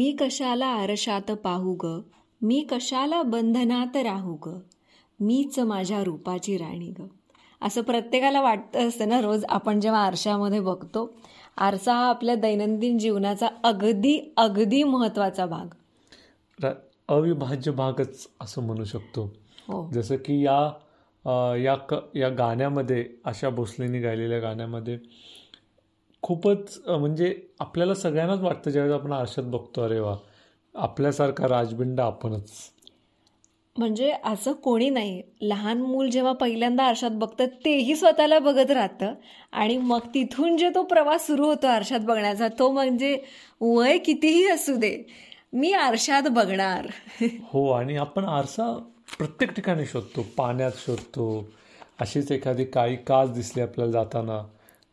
मी 0.00 0.16
कशाला 0.20 0.66
आरशात 0.66 1.30
पाहू 1.30 1.74
ग? 1.84 2.00
मी 2.42 2.66
कशाला 2.70 3.22
बंधनात 3.22 3.96
राहू 3.96 4.36
ग? 4.46 4.58
मीच 5.20 5.58
माझ्या 5.58 6.04
रूपाची 6.04 6.56
राणी 6.56 6.94
ग. 6.98 7.06
असं 7.62 7.82
प्रत्येकाला 7.82 8.40
वाटतं 8.40 8.88
असतं 8.88 9.08
ना 9.08 9.20
रोज 9.20 9.44
आपण 9.48 9.80
जेव्हा 9.80 10.00
आरशामध्ये 10.00 10.60
बघतो. 10.60 11.14
आरसा 11.56 11.94
हा 11.94 12.08
आपल्या 12.08 12.34
दैनंदिन 12.34 12.98
जीवनाचा 12.98 13.48
अगदी 13.64 14.34
अगदी 14.36 14.82
महत्त्वाचा 14.82 15.46
भाग. 15.46 15.66
अविभाज्य 17.08 17.72
भागच 17.72 18.28
असं 18.40 18.62
म्हणू 18.62 18.84
शकतो. 18.84 19.34
हो. 19.68 19.90
जसं 19.92 20.16
की 20.16 20.42
या 20.42 20.72
या 21.56 21.74
क 21.74 21.94
या 22.14 22.28
गाण्यामध्ये 22.28 23.08
आशा 23.24 23.48
भोसलेंनी 23.50 24.00
गायलेल्या 24.00 24.38
गाण्यामध्ये 24.38 24.98
खूपच 26.22 26.78
म्हणजे 26.88 27.34
आपल्याला 27.60 27.94
सगळ्यांनाच 27.94 28.40
वाटतं 28.40 28.70
ज्यावेळेस 28.70 29.00
आपण 29.00 29.12
आरशात 29.12 29.44
बघतो 29.44 29.82
अरे 29.82 30.00
वा 30.00 30.16
आपल्यासारखा 30.74 31.48
राजबिंड 31.48 32.00
आपणच. 32.00 32.50
म्हणजे 33.78 34.12
असं 34.24 34.52
कोणी 34.52 34.90
नाही. 34.90 35.22
लहान 35.40 35.80
मूल 35.80 36.08
जेव्हा 36.10 36.32
पहिल्यांदा 36.32 36.84
आरशात 36.84 37.10
बघतं 37.10 37.46
तेही 37.64 37.96
स्वतःला 37.96 38.38
बघत 38.38 38.70
राहतं. 38.70 39.14
आणि 39.52 39.76
मग 39.76 39.98
तिथून 40.14 40.56
जे 40.56 40.70
तो 40.74 40.82
प्रवास 40.82 41.26
सुरू 41.26 41.46
होतो 41.46 41.66
आरशात 41.66 42.00
बघण्याचा 42.00 42.48
तो 42.48 42.70
म्हणजे 42.70 43.18
वय 43.60 43.98
कितीही 43.98 44.46
असू 44.46 44.76
दे 44.76 45.04
मी 45.52 45.72
आरशात 45.72 46.22
बघणार. 46.22 46.86
हो 47.42 47.70
आणि 47.70 47.96
आपण 47.96 48.24
आरसा 48.24 48.72
प्रत्येक 49.18 49.50
ठिकाणी 49.50 49.86
शोधतो 49.86 50.26
पाण्यात 50.36 50.72
शोधतो. 50.76 51.48
अशीच 52.00 52.32
एखादी 52.32 52.64
काळी 52.64 52.96
काच 52.96 53.32
दिसली 53.32 53.62
आपल्याला 53.62 53.92
जाताना 53.92 54.42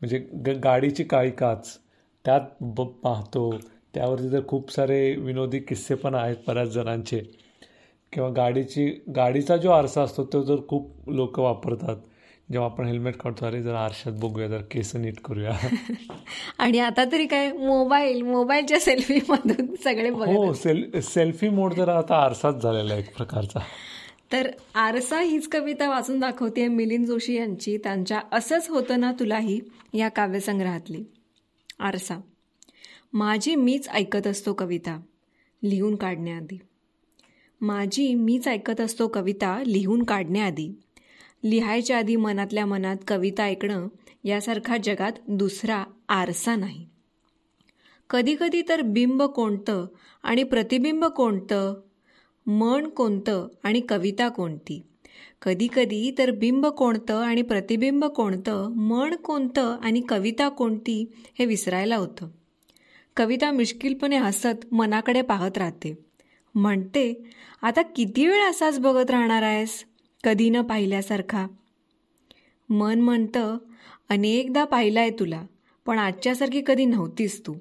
म्हणजे 0.02 0.18
ग 0.48 0.50
गाडीची 0.64 1.04
काळी 1.04 1.32
काच 1.32 1.78
त्यात 2.26 2.42
ब 2.62 2.82
पाहतो. 2.82 3.58
त्यावरती 3.94 4.32
तर 4.32 4.40
खूप 4.48 4.72
सारे 4.72 5.16
विनोदी 5.16 5.60
किस्से 5.60 5.96
पण 5.96 6.16
आहेत 6.16 6.36
बऱ्याच 6.48 6.68
जणांचे. 6.68 7.20
किंवा 8.14 8.30
गाडीची 8.30 9.04
गाडीचा 9.16 9.58
जो 9.58 9.72
आरसा 9.72 10.02
असतो 10.02 10.24
तो 10.34 10.44
जर 10.44 10.56
खूप 10.70 11.10
लोक 11.10 11.40
वापरतात. 11.40 11.96
जेव्हा 12.52 12.70
आपण 12.70 12.86
हेल्मेट 12.86 13.18
काढतो 13.18 13.46
अरे 13.46 13.62
जर 13.64 13.74
आरशात 13.74 14.14
बघूया 14.14 14.48
जर 14.48 14.62
केस 14.72 14.96
नीट 14.96 15.20
करूया. 15.20 15.52
आणि 16.60 16.80
आता 16.80 17.04
तरी 17.12 17.26
काय 17.26 17.52
मोबाईल 17.52 18.22
मोबाईलच्या 18.22 18.80
सेल्फी 18.80 19.20
मधून 19.30 19.76
सगळे 19.84 20.10
हो 20.10 20.54
सेल 20.54 21.00
सेल्फी 21.02 21.50
मोड 21.50 21.74
जर 21.74 21.90
आता 21.90 22.16
आरसाच 22.16 22.56
झालेला 22.56 22.94
आहे 22.94 23.02
एक 23.02 23.16
प्रकारचा. 23.18 23.60
तर 24.32 24.52
आरसा 24.76 25.20
हीच 25.20 25.48
कविता 25.48 25.90
वाचून 25.90 26.20
दाखवते 26.20 26.68
मिलिंद 26.68 27.06
जोशी 27.06 27.36
यांची. 27.36 27.78
त्यांच्या 27.78 28.22
असंच 28.32 28.70
होतं 28.70 29.00
ना 29.00 29.12
तुलाही 29.12 29.60
या 29.94 30.10
काव्यसंग्रहातली. 30.10 31.04
आरसा 31.80 32.18
माझी 33.14 33.56
मीच 33.56 33.90
ऐकत 33.90 34.28
असतो 34.28 34.54
कविता 34.54 35.02
लिहून 35.64 35.96
काढण्याआधी. 35.96 36.60
माझी 37.62 38.16
मीच 38.16 38.48
ऐकत 38.48 38.82
असतो 38.82 39.08
कविता 39.08 39.64
लिहून 39.66 40.04
काढण्याआधी. 40.04 40.72
लिहायच्या 41.44 41.98
आधी 41.98 42.16
मनातल्या 42.16 42.66
मनात 42.66 42.96
कविता 43.08 43.44
ऐकणं 43.44 43.88
यासारखा 44.24 44.78
जगात 44.84 45.12
दुसरा 45.28 45.84
आरसा 46.10 46.56
नाही. 46.56 46.88
कधीकधी 48.10 48.62
तर 48.70 48.82
बिंब 48.82 49.24
कोणतं 49.24 49.86
आणि 50.24 50.44
प्रतिबिंब 50.44 51.06
कोणतं 51.06 51.74
मन 52.48 52.88
कोणतं 52.88 53.48
आणि 53.64 53.82
कविता 53.90 54.30
कोणती? 54.30 54.82
कधीकधी 55.42 56.16
तर 56.18 56.32
बिंब 56.32 56.66
कोणतं 56.66 57.24
आणि 57.24 57.42
प्रतिबिंब 57.42 58.06
कोणतं 58.06 58.70
मन 58.70 59.16
कोणतं 59.16 59.78
आणि 59.84 60.02
कविता 60.10 60.50
कोणती 60.50 61.12
हे 61.40 61.46
विसरायला 61.46 61.96
होतं. 61.96 62.28
कविता 63.18 63.52
मिश्किलपणे 63.52 64.18
हसत 64.18 64.74
मनाकडे 64.74 65.22
पाहत 65.22 65.58
राहते. 65.58 65.98
म्हणते 66.56 67.24
आता 67.62 67.82
किती 67.82 68.28
वेळ 68.28 68.44
असाच 68.44 68.80
बघत 68.80 69.12
राहणार 69.12 69.44
आहेस? 69.44 69.84
कधी 70.24 70.50
न 70.50 70.62
पाहिल्यासारखा. 70.62 71.48
मन 72.70 73.02
म्हणतं 73.02 73.58
अनेकदा 74.10 74.66
पाहिलाय 74.66 75.10
तुला 75.10 75.46
पण 75.86 76.00
आजच्यासारखी 76.00 76.64
कधी 76.68 76.86
नव्हतीस 76.86 77.42
तू. 77.48 77.56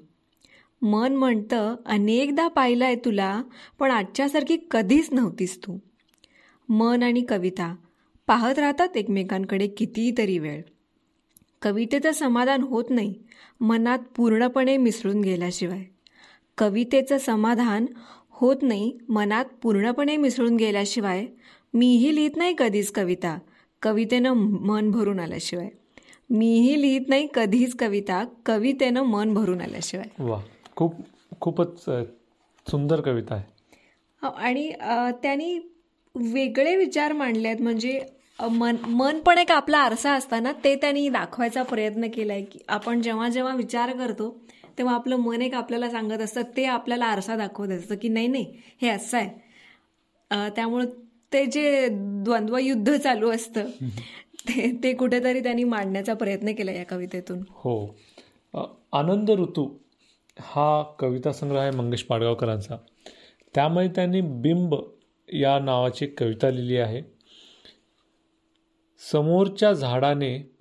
मन 0.81 1.15
म्हणतं 1.15 1.75
अनेकदा 1.85 2.47
पाहिलंय 2.47 2.95
तुला 2.95 3.43
पण 3.79 3.91
आजच्यासारखी 3.91 4.57
कधीच 4.71 5.09
नव्हतीस 5.11 5.57
तू. 5.57 5.77
मन 6.69 7.03
आणि 7.03 7.21
कविता 7.29 7.75
पाहत 8.27 8.59
राहतात 8.59 8.97
एकमेकांकडे 8.97 9.67
कितीतरी 9.67 10.39
वेळ. 10.39 10.61
कवितेचं 11.61 12.11
समाधान 12.11 12.61
होत 12.61 12.83
नाही 12.89 13.13
मनात 13.61 13.99
पूर्णपणे 14.15 14.77
मिसळून 14.77 15.21
गेल्याशिवाय. 15.21 15.83
कवितेचं 16.57 17.17
समाधान 17.17 17.85
होत 18.29 18.55
नाही 18.61 18.97
मनात 19.09 19.45
पूर्णपणे 19.63 20.17
मिसळून 20.17 20.55
गेल्याशिवाय. 20.55 21.25
मीही 21.73 22.15
लिहित 22.15 22.31
नाही 22.35 22.55
कधीच 22.57 22.91
कविता 22.91 23.37
कवितेनं 23.81 24.33
मन 24.33 24.91
भरून 24.91 25.19
आल्याशिवाय. 25.19 25.69
मीही 26.29 26.81
लिहित 26.81 27.01
नाही 27.07 27.27
कधीच 27.33 27.75
कविता 27.79 28.25
कवितेनं 28.45 29.01
मन 29.01 29.33
भरून 29.33 29.61
आल्याशिवाय. 29.61 30.23
खूप 30.77 30.95
खूपच 31.41 31.83
सुंदर 32.67 33.01
कविता 33.01 33.35
आहे. 33.35 33.43
आणि 34.21 34.71
त्यांनी 35.23 35.57
वेगळे 36.15 36.75
विचार 36.75 37.13
मांडले 37.13 37.47
आहेत. 37.47 37.61
म्हणजे 37.61 37.99
मन 38.51 38.75
मन 38.87 39.19
पण 39.19 39.37
एक 39.37 39.51
आपला 39.51 39.77
आरसा 39.79 40.13
असताना 40.13 40.51
ते 40.63 40.75
त्यांनी 40.75 41.07
दाखवायचा 41.09 41.63
प्रयत्न 41.63 42.07
केला 42.13 42.33
आहे 42.33 42.43
की 42.43 42.59
आपण 42.69 43.01
जेव्हा 43.01 43.29
जेव्हा 43.29 43.53
विचार 43.55 43.91
करतो 43.97 44.29
तेव्हा 44.77 44.93
आपलं 44.95 45.15
मन 45.17 45.41
एक 45.41 45.53
आपल्याला 45.53 45.89
सांगत 45.89 46.21
असतं 46.21 46.41
ते 46.57 46.65
आपल्याला 46.65 47.05
आरसा 47.05 47.35
दाखवत 47.37 47.69
असतं 47.69 47.95
की 48.01 48.09
नाही 48.09 48.27
नाही 48.27 48.45
हे 48.81 48.89
असं 48.89 49.17
आहे. 49.17 49.29
त्यामुळं 50.55 50.85
ते 51.33 51.45
जे 51.45 51.87
द्वंद्वयुद्ध 51.89 52.95
चालू 52.95 53.29
असतं 53.31 53.69
ते 54.47 54.71
ते 54.83 54.93
कुठेतरी 54.93 55.39
त्यांनी 55.39 55.63
मांडण्याचा 55.65 56.13
प्रयत्न 56.13 56.51
केला 56.57 56.71
या 56.71 56.85
कवितेतून. 56.85 57.41
हो. 57.49 57.95
आनंद 58.93 59.29
ऋतू 59.31 59.67
हा 60.39 60.83
कविता 60.99 61.31
संग्रह 61.31 61.61
आहे 61.61 61.71
मंगेश 61.71 62.03
पाडगावकरांचा. 62.03 62.77
त्यामुळे 63.55 63.87
त्यांनी 63.87 64.21
बिंब 64.21 64.75
या 65.33 65.59
नावाची 65.59 66.07
कविता 66.07 66.49
लिहिली 66.49 66.77
आहे. 66.77 67.01
समोरच्या 69.11 69.73
झाडाने 69.73 70.51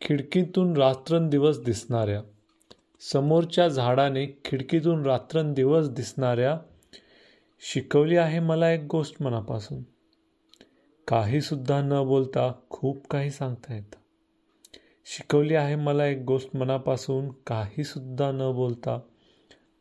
खिडकीतून 0.00 0.76
रात्रंदिवस 0.76 1.60
दिसणाऱ्या 1.60 2.22
समोरच्या 3.12 3.68
झाडाने 3.68 4.26
खिडकीतून 4.44 5.06
रात्रंदिवस 5.06 5.88
दिसणाऱ्या 5.88 6.58
शिकवली 7.60 8.16
आहे 8.16 8.40
मला 8.40 8.70
एक 8.70 8.80
गोष्ट 8.90 9.22
मनापासून. 9.22 9.82
काहीसुद्धा 11.08 11.80
न 11.80 12.04
बोलता 12.04 12.52
खूप 12.70 13.08
काही 13.08 13.30
सांगता 13.30 13.74
येतं. 13.74 13.96
शिकवली 15.10 15.54
आहे 15.54 15.76
मला 15.76 16.06
एक 16.06 16.18
गोष्ट 16.18 16.56
मनापासून. 16.56 17.28
काहीसुद्धा 17.46 18.30
न 18.30 18.52
बोलता 18.52 19.00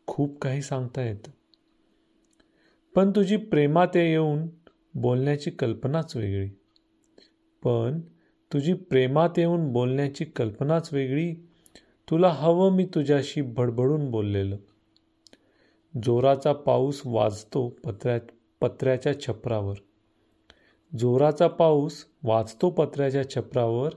खूप 0.07 0.39
काही 0.41 0.61
सांगता 0.61 1.01
येतं. 1.01 1.31
पण 2.95 3.11
तुझी 3.11 3.37
प्रेमात 3.37 3.87
येऊन 3.95 4.47
बोलण्याची 4.93 5.51
कल्पनाच 5.51 6.15
वेगळी. 6.15 6.49
पण 7.63 8.01
तुझी 8.53 8.73
प्रेमात 8.73 9.29
येऊन 9.37 9.73
बोलण्याची 9.73 10.25
कल्पनाच 10.25 10.89
वेगळी. 10.93 11.33
तुला 12.09 12.29
हवं 12.29 12.71
मी 12.71 12.85
तुझ्याशी 12.85 13.41
भडभडून 13.41 14.11
बोललेलं. 14.11 14.57
जोराचा 16.03 16.53
पाऊस 16.53 17.01
वाजतो 17.05 17.69
पत्र्या 17.69 18.19
पत्र्याच्या 18.61 19.21
छपरावर. 19.21 19.75
जोराचा 20.99 21.47
पाऊस 21.47 22.05
वाचतो 22.23 22.69
पत्र्याच्या 22.69 23.29
छपरावर. 23.29 23.91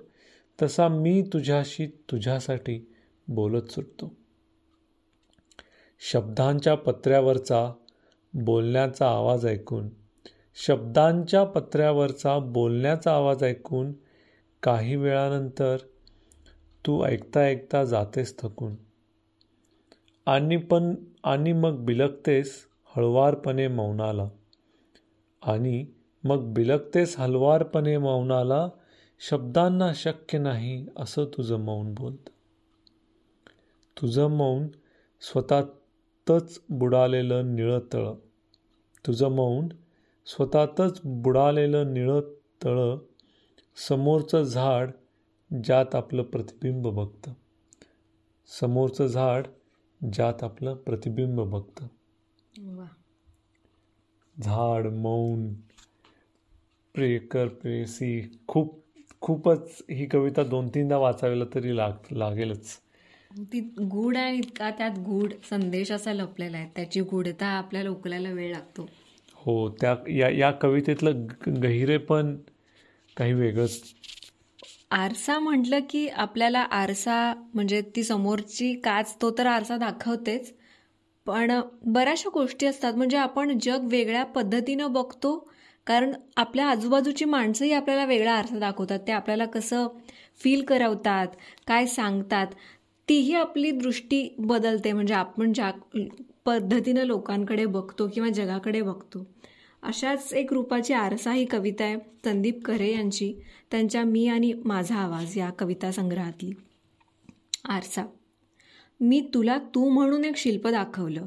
तसा 0.62 0.88
मी 0.88 1.22
तुझ्याशी 1.22 1.86
तुझ्यासाठी 1.86 2.92
बोलत 3.28 3.70
सुटतो. 3.70 4.16
शब्दांच्या 6.00 6.74
पत्र्यावरचा 6.74 7.72
बोलण्याचा 8.34 9.10
आवाज 9.10 9.46
ऐकून 9.46 9.88
शब्दांच्या 10.54 11.44
पत्र्यावरचा 11.44 12.38
बोलण्याचा 12.38 13.14
आवाज 13.14 13.44
ऐकून 13.44 13.92
काही 14.62 14.96
वेळानंतर 14.96 15.76
तू 16.86 17.04
ऐकता 17.04 17.40
ऐकता 17.40 17.84
जातेस 17.84 18.38
थकून. 18.38 18.74
आणि 20.26 20.56
पण 20.56 20.94
आणि 21.24 21.52
मग 21.52 21.84
बिलकतेस 21.84 22.66
हळवारपणे 22.96 23.68
मौनाला. 23.68 24.28
आणि 25.42 25.86
मग 26.24 26.54
बिलकतेस 26.54 27.18
हलवारपणे 27.18 27.98
मौनाला 27.98 28.68
शब्दांना 29.22 29.92
शक्य 29.94 30.38
नाही 30.38 30.86
असं 30.96 31.24
तुझं 31.24 31.56
मौन 31.56 31.94
बोलतं. 31.94 32.30
तुझं 34.00 34.26
मौन 34.26 34.68
स्वतःतच 35.20 36.62
बुडालेलं 36.70 37.56
निळं 37.56 37.80
तळं. 37.92 38.14
तुझं 39.06 39.28
मौन 39.28 39.68
स्वतःतच 40.26 41.00
बुडालेलं 41.04 41.94
निळं 41.94 42.20
तळं 42.64 42.98
समोरचं 43.88 44.42
झाड 44.42 44.90
ज्यात 45.64 45.94
आपलं 45.94 46.22
प्रतिबिंब 46.22 46.88
बघतं. 46.88 47.32
समोरचं 48.46 49.06
झाड 49.06 49.46
ज्यात 50.12 50.44
आपलं 50.44 50.74
प्रतिबिंब 50.74 51.40
बघतं. 51.40 51.86
झाड 54.42 54.86
मौन 54.86 55.54
प्रेकर 56.94 57.48
प्रेयसी 57.48 58.38
खूप 58.46 58.84
खूपच 59.20 59.82
ही 59.90 60.06
कविता 60.06 60.42
दोन 60.42 60.68
तीनदा 60.68 60.96
वाचायला 60.98 61.44
तरी 61.54 61.76
लाग 61.76 61.92
लागेलच. 62.12 62.76
ती 63.52 63.60
गूढ 63.80 64.16
आहे 64.16 64.36
इतका 64.36 64.70
त्यात 64.70 64.90
गूढ 64.90 65.32
संदेश 65.50 65.92
असा 65.92 66.12
लपलेला 66.12 66.56
आहे. 66.56 66.68
त्याची 66.76 67.00
गूढता 67.00 67.46
आपल्याला 67.46 67.90
उकलायला 67.90 68.30
वेळ 68.30 68.52
लागतो. 68.52 68.88
हो 69.34 69.70
त्या 69.70 69.96
या 70.08 70.28
या 70.30 70.50
कवितेतलं 70.50 71.26
ग- 71.26 71.48
गहिरेपण 71.62 72.36
काही 73.16 73.32
वेगळंच. 73.32 73.82
आरसा 74.90 75.38
म्हटलं 75.38 75.78
की 75.90 76.08
आपल्याला 76.08 76.60
आरसा 76.60 77.34
म्हणजे 77.54 77.82
ती 77.96 78.02
समोरची 78.02 78.74
काच 78.74 79.16
तो 79.22 79.30
तर 79.38 79.46
आरसा 79.46 79.76
दाखवतेच. 79.76 80.54
पण 81.26 81.60
बऱ्याचशा 81.86 82.30
गोष्टी 82.34 82.66
असतात 82.66 82.94
म्हणजे 82.94 83.16
आपण 83.16 83.58
जग 83.62 83.80
वेगळ्या 83.82 84.24
पद्धतीनं 84.24 84.92
बघतो 84.92 85.49
कारण 85.86 86.12
आपल्या 86.36 86.66
आजूबाजूची 86.66 87.24
माणसंही 87.24 87.72
आपल्याला 87.72 88.04
वेगळा 88.04 88.32
आरसा 88.32 88.58
दाखवतात. 88.58 88.98
ते 89.06 89.12
आपल्याला 89.12 89.44
कसं 89.44 89.86
फील 90.42 90.64
करवतात 90.64 91.28
काय 91.66 91.86
सांगतात 91.86 92.46
तीही 93.08 93.34
आपली 93.34 93.70
दृष्टी 93.70 94.34
बदलते. 94.38 94.92
म्हणजे 94.92 95.14
आपण 95.14 95.52
ज्या 95.52 95.72
पद्धतीनं 96.44 97.02
लोकांकडे 97.02 97.66
बघतो 97.66 98.08
किंवा 98.08 98.28
जगाकडे 98.28 98.82
बघतो. 98.82 99.26
अशाच 99.82 100.32
एक 100.32 100.52
रूपाची 100.52 100.92
आरसा 100.92 101.32
ही 101.32 101.44
कविता 101.44 101.84
आहे 101.84 101.96
संदीप 102.24 102.64
करे 102.64 102.92
यांची. 102.92 103.34
त्यांच्या 103.70 104.04
मी 104.04 104.28
आणि 104.28 104.52
माझा 104.64 104.94
आवाज 104.94 105.38
या 105.38 105.50
कविता 105.50 105.92
संग्रहातली. 105.92 106.52
आरसा. 107.64 108.04
मी 109.00 109.30
तुला 109.34 109.58
तू 109.58 109.88
म्हणून 109.88 110.24
एक 110.24 110.36
शिल्प 110.36 110.68
दाखवलं. 110.68 111.26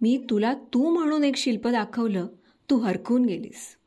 मी 0.00 0.26
तुला 0.30 0.54
तू 0.54 0.90
म्हणून 0.90 1.24
एक 1.24 1.36
शिल्प 1.36 1.68
दाखवलं. 1.68 2.26
तू 2.70 2.78
हरकून 2.78 3.24
गेलीस. 3.24 3.77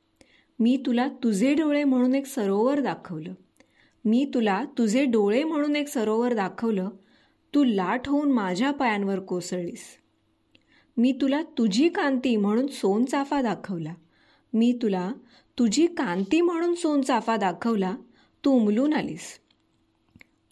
मी 0.62 0.84
तुला 0.86 1.08
तुझे 1.08 1.54
डोळे 1.54 1.84
म्हणून 1.84 2.16
एक 2.16 2.26
सरोवर 2.26 2.80
दाखवलं. 2.80 3.34
मी 4.06 4.32
तुला 4.34 4.64
तुझे 4.78 5.06
डोळे 5.06 5.44
म्हणून 5.44 5.76
एक 5.76 5.88
सरोवर 5.88 6.34
दाखवलं. 6.34 6.90
तू 7.56 7.64
लाट 7.64 8.08
होऊन 8.08 8.32
माझ्या 8.32 8.72
पायांवर 8.72 9.20
कोसळलीस. 9.20 9.84
मी 10.98 11.12
तुला 11.22 11.42
तुझी 11.58 11.90
कांती 11.90 12.36
म्हणून 12.36 12.68
सोनचाफा 12.68 13.42
दाखवला. 13.42 13.94
मी 14.54 14.80
तुला 14.82 15.12
तुझी 15.60 15.88
कांती 15.88 16.42
म्हणून 16.42 16.76
सोनचाफा 16.76 17.38
दाखवला. 17.38 17.96
तू 18.46 18.52
उमलून 18.52 18.94
आलीस. 18.94 19.40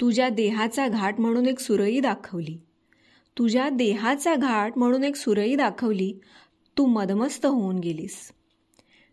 तुझ्या 0.01 0.29
देहाचा 0.29 0.88
घाट 0.88 1.19
म्हणून 1.19 1.45
एक 1.45 1.59
सुरई 1.59 2.00
दाखवली. 2.00 2.57
तुझ्या 3.38 3.69
देहाचा 3.69 4.35
घाट 4.35 4.77
म्हणून 4.77 5.03
एक 5.03 5.15
सुरई 5.15 5.56
दाखवली. 5.56 6.13
तू 6.77 6.85
मदमस्त 6.85 7.45
होऊन 7.45 7.79
गेलीस. 7.79 8.31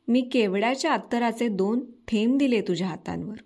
मी 0.08 0.20
केवड्याच्या 0.20 0.92
अत्तराचे 0.92 1.48
दोन 1.48 1.80
थेंब 2.08 2.38
दिले 2.38 2.60
तुझ्या 2.60 2.86
हातांवर. 2.86 3.36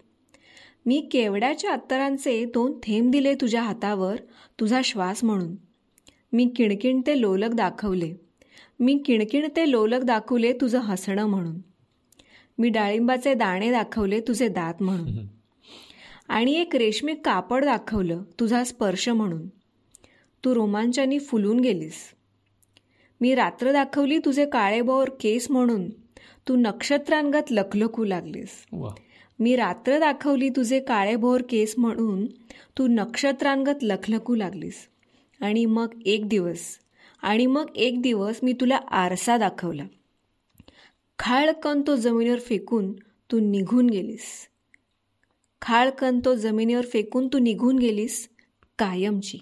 मी 0.87 1.09
केवड्याच्या 1.13 1.73
अत्तरांचे 1.73 2.45
दोन 2.45 2.73
थेंब 2.83 3.11
दिले 3.11 3.35
तुझ्या 3.35 3.63
हातावर 3.63 4.17
तुझा 4.61 4.81
श्वास 4.85 5.25
म्हणून. 5.25 5.55
मी 6.33 6.53
किणकिणते 6.57 7.21
लोलक 7.21 7.55
दाखवले. 7.55 8.13
मी 8.81 9.03
किणकिणते 9.07 9.71
लोलक 9.71 10.03
दाखवले 10.03 10.53
तुझं 10.53 10.79
हसणं 10.79 11.27
म्हणून. 11.27 11.59
मी 12.59 12.69
डाळिंबाचे 12.69 13.35
दाणे 13.35 13.71
दाखवले 13.71 14.21
तुझे 14.21 14.49
दात 14.49 14.83
म्हणून. 14.83 15.09
आणि 16.29 16.53
एक 16.53 16.77
रेशमी 16.77 17.15
कापड 17.15 17.65
दाखवलं 17.65 18.23
तुझा 18.41 18.65
स्पर्श 18.65 19.09
म्हणून. 19.09 19.49
तू 20.45 20.55
रोमांचानी 20.55 21.19
फुलून 21.19 21.61
गेलीस. 21.61 22.15
मी 23.21 23.35
रात्र 23.35 23.73
दाखवली 23.73 24.19
तुझे 24.19 24.47
काळेबोर 24.47 25.09
केस 25.21 25.51
म्हणून. 25.51 26.00
तू 26.51 26.57
नक्षत्रांगत 26.57 27.51
लखलखू 27.51 28.05
लागलीस. 28.05 28.49
मी 29.39 29.55
रात्र 29.57 29.99
दाखवली 29.99 30.49
तुझे 30.49 30.81
काळेभोर 30.81 31.43
केस 31.51 31.75
म्हणून 31.79 32.27
तू 32.79 32.87
नक्षत्रांगत 32.87 33.83
लखलखू 33.83 34.35
लागलीस. 34.35 34.75
आणि 35.41 35.65
मग 35.67 35.93
एक 36.07 36.29
दिवस 36.29 36.61
आणि 37.23 37.47
मग 37.47 37.67
एक 37.77 38.01
दिवस 38.03 38.41
मी 38.43 38.53
तुला 38.53 38.77
आरसा 38.77 39.37
दाखवला. 39.37 39.85
खाळकन 41.19 41.83
तो 41.87 41.97
जमिनीवर 41.97 42.41
फेकून 42.41 42.93
तू 43.33 43.39
निघून 43.41 43.91
गेलीस. 43.91 44.27
खाळकन 45.63 46.21
तो 46.25 46.35
जमिनीवर 46.35 46.87
फेकून 46.87 47.29
तू 47.29 47.39
निघून 47.39 47.79
गेलीस 47.79 48.29
कायमची. 48.79 49.39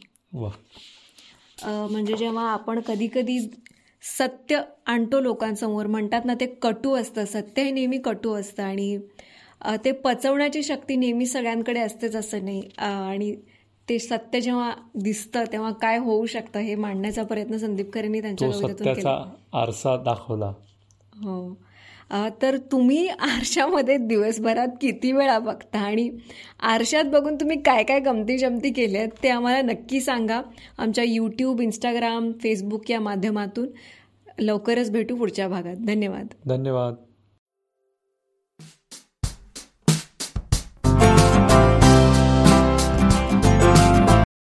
म्हणजे 1.62 2.16
जेव्हा 2.16 2.50
आपण 2.52 2.80
कधी 2.80 3.08
कधी 3.14 3.38
सत्य 4.02 4.60
आणतो 4.86 5.20
लोकांसमोर. 5.20 5.86
म्हणतात 5.86 6.24
ना 6.24 6.34
ते 6.40 6.46
कटू 6.62 6.94
असतं. 6.96 7.24
सत्य 7.24 7.62
हे 7.62 7.70
नेहमी 7.70 7.98
कटू 7.98 8.32
असतं 8.34 8.62
आणि 8.62 8.98
ते 9.84 9.92
पचवण्याची 9.92 10.62
शक्ती 10.62 10.96
नेहमी 10.96 11.26
सगळ्यांकडे 11.26 11.80
असतेच 11.80 12.16
असं 12.16 12.44
नाही. 12.44 12.62
आणि 12.78 13.34
ते 13.88 13.98
सत्य 13.98 14.40
जेव्हा 14.40 14.72
दिसतं 14.94 15.44
तेव्हा 15.52 15.70
काय 15.72 15.98
होऊ 15.98 16.26
शकतं 16.26 16.60
हे 16.60 16.74
मांडण्याचा 16.74 17.22
प्रयत्न 17.22 17.56
संदीप 17.56 17.90
करेंनी 17.90 18.20
त्यांच्या 18.20 19.16
आरसा 19.52 19.96
दाखवला. 19.96 20.52
हो. 21.14 21.67
तर 22.12 22.56
तुम्ही 22.56 23.08
आरशामध्ये 23.08 23.96
दिवसभरात 23.96 24.68
किती 24.80 25.12
वेळा 25.12 25.38
बघता? 25.38 25.78
आणि 25.78 26.10
आरशात 26.60 27.04
बघून 27.04 27.34
तुम्ही 27.34 27.60
काय 27.62 27.82
काय 27.82 28.00
गमती 28.00 28.38
जमती 28.38 28.70
केल्यात 28.70 29.08
ते 29.22 29.28
आम्हाला 29.28 29.62
नक्की 29.62 30.00
सांगा. 30.00 30.40
आमच्या 30.78 31.04
यूट्यूब 31.04 31.60
इंस्टाग्राम 31.60 32.32
फेसबुक 32.32 32.90
या 32.90 33.00
माध्यमातून 33.00 33.68
लवकरच 34.38 34.90
भेटू 34.90 35.16
पुढच्या 35.16 35.48
भागात. 35.48 35.76
धन्यवाद. 35.76 36.26
धन्यवाद. 36.46 36.94